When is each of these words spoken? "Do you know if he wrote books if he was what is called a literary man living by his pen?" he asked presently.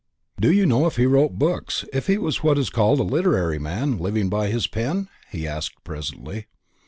"Do 0.41 0.51
you 0.51 0.65
know 0.65 0.87
if 0.87 0.95
he 0.95 1.05
wrote 1.05 1.37
books 1.37 1.85
if 1.93 2.07
he 2.07 2.17
was 2.17 2.41
what 2.41 2.57
is 2.57 2.71
called 2.71 2.99
a 2.99 3.03
literary 3.03 3.59
man 3.59 3.99
living 3.99 4.29
by 4.29 4.47
his 4.47 4.65
pen?" 4.65 5.09
he 5.29 5.47
asked 5.47 5.83
presently. 5.83 6.47